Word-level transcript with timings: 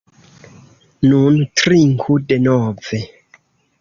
Nun, 1.11 1.37
trinku 1.63 2.17
denove. 2.33 3.03